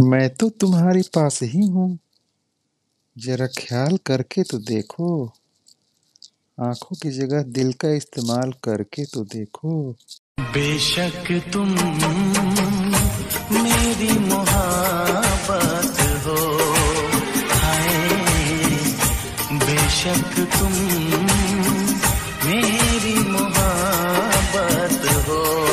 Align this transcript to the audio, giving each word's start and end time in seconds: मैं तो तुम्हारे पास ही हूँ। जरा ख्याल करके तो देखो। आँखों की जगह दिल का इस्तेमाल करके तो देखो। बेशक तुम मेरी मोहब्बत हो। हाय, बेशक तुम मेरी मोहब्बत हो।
मैं 0.00 0.34
तो 0.34 0.48
तुम्हारे 0.48 1.02
पास 1.02 1.42
ही 1.42 1.66
हूँ। 1.66 1.98
जरा 3.18 3.46
ख्याल 3.46 3.96
करके 3.96 4.42
तो 4.42 4.58
देखो। 4.58 5.32
आँखों 6.60 6.96
की 7.02 7.10
जगह 7.10 7.42
दिल 7.42 7.72
का 7.72 7.88
इस्तेमाल 7.88 8.52
करके 8.52 9.04
तो 9.04 9.24
देखो। 9.24 9.96
बेशक 10.40 11.50
तुम 11.52 11.68
मेरी 13.62 14.18
मोहब्बत 14.18 15.98
हो। 16.26 16.58
हाय, 17.48 18.08
बेशक 19.52 20.48
तुम 20.58 20.72
मेरी 22.50 23.30
मोहब्बत 23.30 25.28
हो। 25.28 25.63